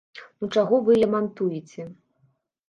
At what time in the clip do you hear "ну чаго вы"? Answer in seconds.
0.43-0.97